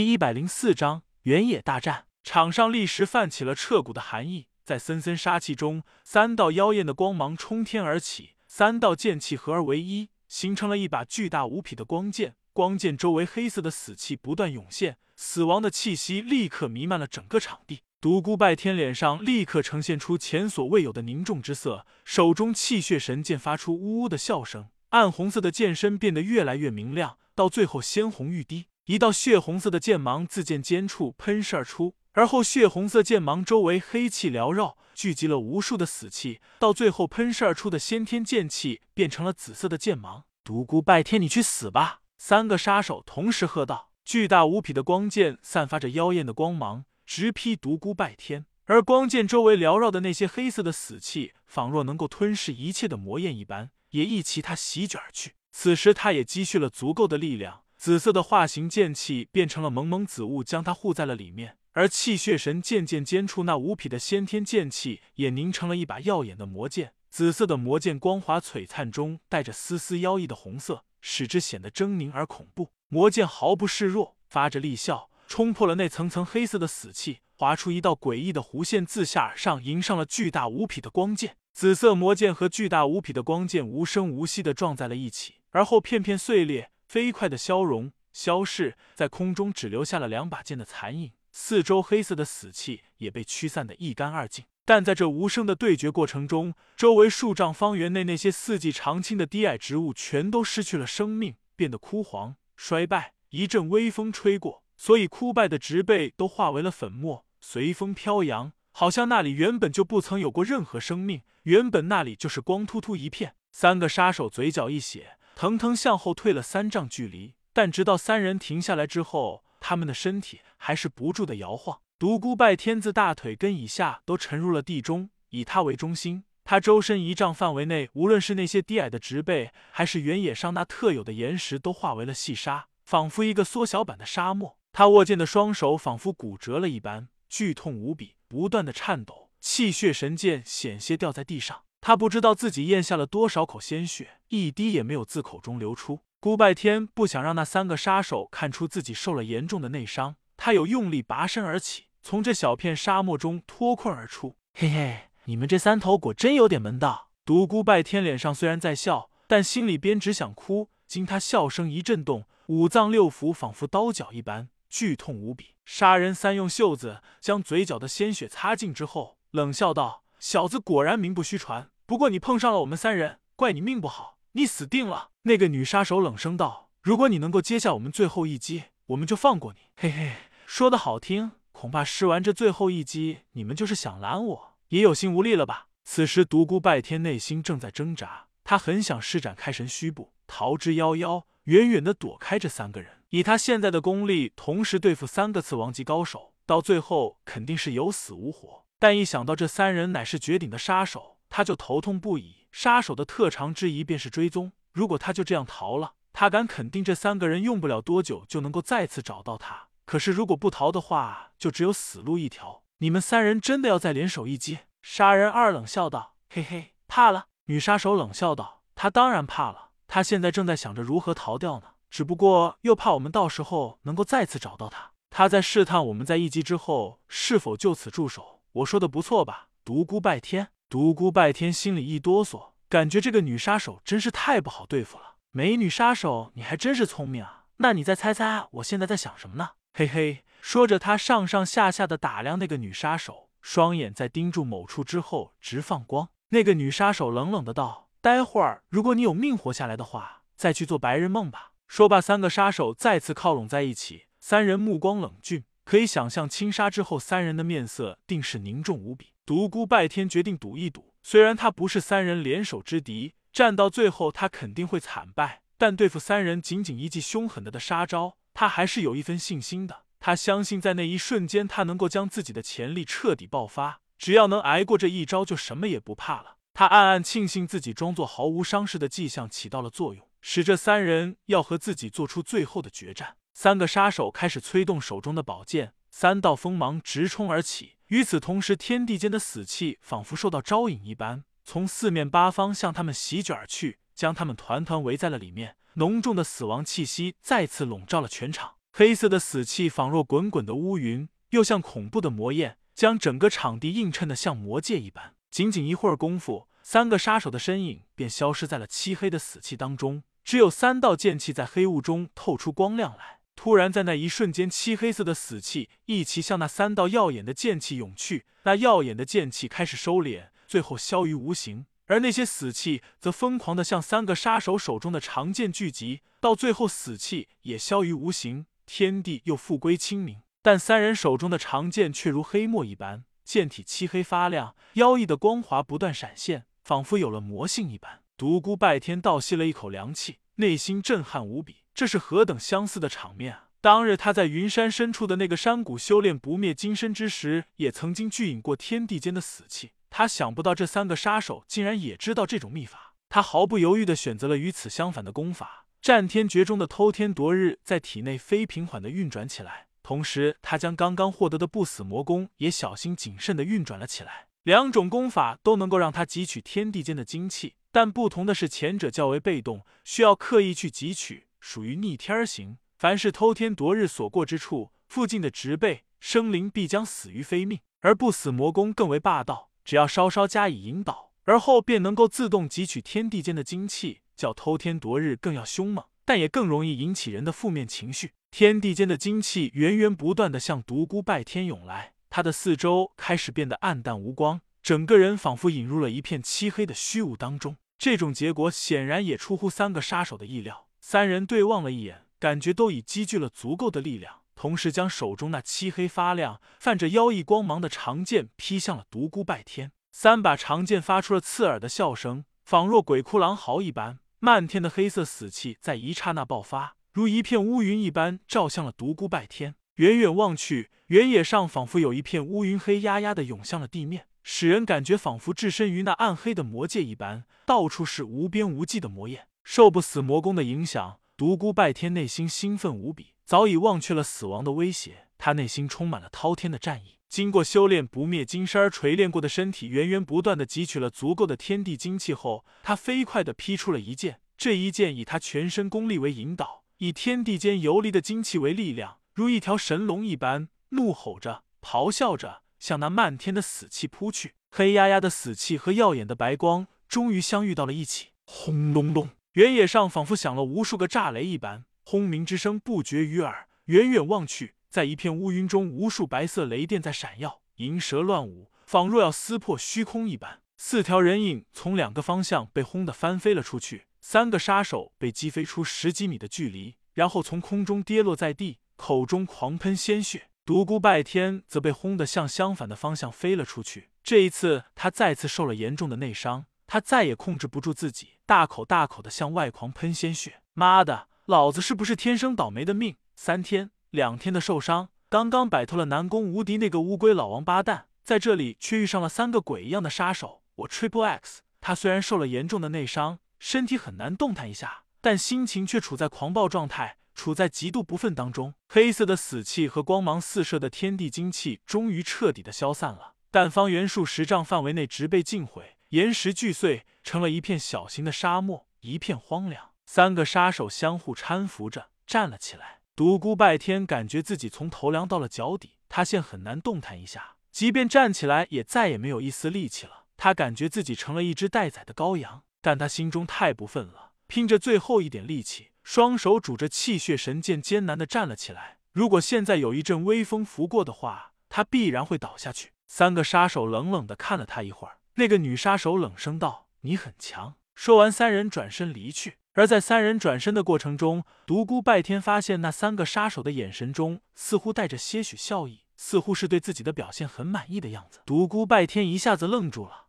[0.00, 2.06] 第一百零四章原野大战。
[2.22, 12.36] 场上立时泛起了彻骨的寒意，在森森杀气中，三道妖艳的光芒冲天而起，三道剑气合而为一，形成了一把巨大无匹的光剑。
[12.54, 17.82] 光剑周围黑色的死气不断涌现，死亡的气息立刻弥漫了整个场地。
[18.00, 40.24] 独孤拜天脸上立刻呈现出前所未有的凝重之色，手中气血神剑发出呜呜的笑声，暗红色的剑身变得越来越明亮，到最后鲜红欲滴，一道血红色的剑芒自剑尖处喷射而出，而后血红色剑芒周围黑气缭绕，聚集了无数的死气，到最后喷射而出的先天剑气变成了紫色的剑芒。
[40.42, 42.00] 独孤拜天，你去死吧！
[42.18, 48.46] 三个杀手同时喝道：“巨大无比的光剑散发着妖艳的光芒，直劈独孤拜天。
[48.64, 55.34] 而光剑周围缭绕的那些黑色的死气，仿若能够吞噬一切的魔焰一般，也一齐他席卷而去。
[55.52, 61.56] 此时，他也积蓄了足够的力量，紫色的化形剑气变成了蒙蒙紫雾，将他护在了里面。
[61.72, 66.92] 而气血神剑剑尖处那无匹的先天剑气，也凝成了一把耀眼的魔剑。
[67.08, 72.72] 紫色的魔剑光华璀璨中，带着丝丝妖异的红色。”使之显得狰狞而恐怖。
[72.90, 81.38] 魔剑毫不示弱，发着厉笑，冲破了那层层黑色的死气，划出一道诡异的弧线，自下而上迎上了巨大无匹的光剑。
[81.54, 91.12] 紫色魔剑和巨大无匹的光剑无声无息的撞在了一起，而后片片碎裂，飞快的消融消逝，在空中只留下了两把剑的残影。
[91.30, 94.46] 四周黑色的死气也被驱散的一干二净。
[94.64, 103.14] 但在这无声的对决过程中，周围数丈方圆内那些四季常青的低矮植物全都失去了生命，变得枯黄衰败。
[103.28, 113.36] 一阵微风吹过，所以枯败的植被都化为了粉末，随风飘扬，好像那里原本就不曾有过任何生命，原本那里就是光秃秃一片。
[113.52, 117.32] 三个杀手嘴角一血，腾腾向后退了三丈距离。
[117.54, 121.80] 但直到三人停下来之后，他们的身体还是不住的摇晃。
[121.98, 134.58] 独孤拜天自大腿根以下都沉入了地中，以他为中心，他周身一丈范围内，无论是那些低矮的植被，还是原野上那特有的岩石，都化为了细沙，仿佛一个缩小版的沙漠。
[134.74, 141.62] 他握剑的双手仿佛骨折了一般，剧痛无比，不断的颤抖，气血神剑险些掉在地上。
[141.90, 146.02] 他不知道自己咽下了多少口鲜血，一滴也没有自口中流出。
[146.20, 151.86] 孤拜天不想让那三个杀手看出自己受了严重的内伤，他有用力拔身而起。
[152.00, 157.08] 从这小片沙漠中脱困而出，嘿嘿，你们这三头果真有点门道。
[157.24, 160.68] 独孤拜天脸上虽然在笑，但心里边只想哭。
[160.86, 165.56] 经他笑声一震动，五脏六腑仿佛刀绞一般，剧痛无比。
[165.64, 171.68] 杀人三用袖子将嘴角的鲜血擦净之后，冷笑道：“小子果然名不虚传。
[171.90, 180.12] 不过你碰上了我们三人，怪你命不好，你死定了。”那个女杀手冷声道：“如果你能够接下我们最后一击，我们就放过你。”嘿嘿，
[180.46, 181.32] 说的好听。
[181.50, 185.66] 恐怕施完这最后一击，你们就是想拦我，也有心无力了吧？
[185.82, 192.98] 此时独孤拜天内心正在挣扎，他很想施展开神虚步，逃之夭夭，远远的躲开这三个人。
[193.08, 198.64] 以他现在的功力，同时对付三个次王级高手，到最后肯定是有死无活。
[198.78, 202.46] 但一想到这三人乃是绝顶的杀手，他就头痛不已。
[202.52, 209.68] 杀手的特长之一便是追踪，如果他就这样逃了，他敢肯定这三个人用不了多久就能够再次找到他。
[209.86, 212.62] 可是，如果不逃的话，就只有死路一条。
[212.78, 214.58] 你们三人真的要再联手一击？
[214.82, 219.70] 杀人二冷笑道：“嘿嘿，怕了。”女杀手冷笑道：“他当然怕了。
[219.86, 224.92] 他现在正在想着如何逃掉呢，只不过又怕我们到时候能够再次找到他。
[225.10, 228.40] 他在试探我们在一击之后是否就此住手。
[228.52, 235.16] 我说的不错吧？”独孤拜天，独孤拜天心里一哆嗦，感觉这个女杀手真是太不好对付了。
[235.32, 237.46] 美女杀手，你还真是聪明啊！
[237.56, 239.48] 那你再猜猜，我现在在想什么呢？
[239.74, 246.10] 嘿嘿，说着，他上上下下的打量那个女杀手，双眼在盯住某处之后直放光。
[246.28, 259.08] 那个女杀手冷冷的道：“待会儿，如果你有命活下来的话，再去做白日梦吧。”说罢，三个杀手再次靠拢在一起，三人目光冷峻，可以想象轻杀之后，三人的面色定是凝重无比。
[259.30, 268.16] 独孤拜天决定赌一赌，虽然他不是三人联手之敌，战到最后他肯定会惨败，但对付三人仅仅一记凶狠的的杀招。
[268.34, 273.80] 他还是有一分信心的，他相信在那一瞬间，他能够将自己的潜力彻底爆发。
[273.96, 276.38] 只要能挨过这一招，就什么也不怕了。
[276.52, 283.14] 他暗暗庆幸自己装作毫无伤势的迹象起到了作用，使这三人要和自己做出最后的决战。
[283.32, 287.76] 三个杀手开始催动手中的宝剑，三道锋芒直冲而起。
[287.88, 295.56] 与此同时，天地间的死气仿佛受到招引一般，从四面八方向他们席卷而去，将他们团团围在了里面。
[295.74, 298.54] 浓重的死亡气息再次笼罩了全场。
[298.72, 305.14] 黑色的死气仿若滚滚的乌云，又像恐怖的魔焰，将整个场地映衬得像魔界一般。
[305.30, 313.19] 仅仅一会儿功夫，三个杀手的身影便消失在了漆黑的死气当中，只有三道剑气在黑雾中透出光亮来。
[313.36, 321.66] 突然，在那一瞬间，漆黑色的死气一齐向那三道耀眼的剑气涌去，那耀眼的剑气开始收敛，最后消于无形。
[321.86, 330.18] 而那些死气则疯狂的向三个杀手手中的长剑聚集，到最后死气也消于无形，天地又复归清明。
[330.42, 338.02] 但三人手中的长剑却如黑墨一般，剑体漆黑发亮，妖异的光华不断闪现，仿佛有了魔性一般。
[338.16, 341.56] 独孤拜天倒吸了一口凉气，内心震撼无比。
[341.80, 343.48] 这是何等相似的场面啊！
[343.62, 349.70] 当日他在云山深处的那个山谷修炼不灭金身之时，也曾经聚引过天地间的死气。
[349.88, 355.64] 他想不到这三个杀手竟然也知道这种秘法，他毫不犹豫的选择了与此相反的功法。
[355.80, 364.26] 战天诀中的偷天夺日在体内飞平缓的运转起来，同时他将刚刚获得的不死魔功也小心谨慎的运转了起来。
[364.42, 371.28] 两种功法都能够让他汲取天地间的精气，但不同的是，前者较为被动，需要刻意去汲取。
[371.40, 377.60] 属于逆天行，凡是偷天夺日所过之处，附近的植被生灵必将死于非命。
[377.80, 388.12] 而不死魔功更为霸道，只要稍稍加以引导，而后便能够自动汲取天地间的精气，叫偷天夺日更要凶猛，但也更容易引起人的负面情绪。
[388.30, 397.56] 天地间的精气源源不断的向独孤拜天涌来，他的四周开始变得暗淡无光，整个人仿佛引入了一片漆黑的虚无当中。
[397.78, 400.66] 这种结果显然也出乎三个杀手的意料。
[400.80, 409.72] 三人对望了一眼，感觉都已积聚了足够的力量，同时将手中那漆黑发亮、泛着妖异光芒的长剑劈向了独孤拜天。
[409.92, 413.98] 三把长剑发出了刺耳的笑声，仿若鬼哭狼嚎一般。
[414.20, 419.54] 漫天的黑色死气在一刹那爆发，如一片乌云一般照向了独孤拜天。
[419.76, 429.26] 远远望去，原野上仿佛有一片乌云，黑压压的涌向了地面，使人感觉仿佛置身于那暗黑的魔界一般，到处是无边无际的魔焰。
[429.42, 435.08] 受不死魔功的影响，独孤拜天内心兴奋无比，早已忘却了死亡的威胁。
[435.18, 436.98] 他内心充满了滔天的战意。
[437.08, 444.20] 经过修炼不灭金身锤炼过的身体，源源不断的汲取了足够的天地精气后，他飞快的劈出了一剑。
[444.38, 454.34] 这一剑以他全身功力为引导，以天地间游离的精气为力量，如一条神龙一般，怒吼着、咆哮着，向那漫天的死气扑去。
[454.50, 459.10] 黑压压的死气和耀眼的白光终于相遇到了一起，轰隆隆。
[459.34, 463.46] 原野上仿佛响了无数个炸雷一般，轰鸣之声不绝于耳。
[463.66, 470.40] 远远望去，在一片乌云中，无数白色雷电在闪耀，银蛇乱舞，仿若要撕破虚空一般。
[470.56, 480.26] 四条人影从两个方向被轰得翻飞了出去，三个杀手被击飞出十几米的距离，然后从空中跌落在地，口中狂喷鲜血。
[480.44, 486.46] 独孤拜天则被轰得向相反的方向飞了出去，这一次他再次受了严重的内伤。
[486.72, 490.40] 他再也控制不住自己，大口大口的向外狂喷鲜血。
[490.52, 492.96] 妈的，老子是不是天生倒霉的命？
[493.16, 500.44] 三天两天的受伤，刚刚摆脱了南宫无敌那个乌龟老王八蛋，在这里却遇上了三个鬼一样的杀手。
[500.54, 508.54] 我 Triple X，他虽然受了严重的内伤，身体很难动弹一下，但心情却处在狂暴状态，处在极度不忿当中。
[508.68, 515.74] 黑色的死气和光芒四射的天地精气终于彻底的消散了，但方圆数十丈范围内植被尽毁。
[515.90, 519.70] 岩石巨碎，成了一片小型的沙漠，一片荒凉。
[519.84, 522.78] 三个杀手相互搀扶着站了起来。
[522.94, 530.04] 独孤拜天感觉自己从头凉到了脚底，他现很难动弹一下，即便站起来，也再也没有一丝力气了。
[530.16, 538.78] 他感觉自己成了一只待宰的羔羊，但他心中太不忿了，拼着最后一点力气，双手拄着气血神剑，艰难的站了起来。
[538.92, 542.70] 如果现在有一阵微风拂过的话，他必然会倒下去。
[542.86, 544.98] 三个杀手冷冷的看了他一会儿。
[545.20, 549.36] 那个女杀手冷声道：“你很强。”说完，三人转身离去。
[549.52, 558.20] 而在三人转身的过程中，独孤拜天发现那三个杀手的眼神中似乎带着些许笑意，似乎是对自己的表现很满意的样子。
[558.24, 560.06] 独孤拜天一下子愣住了，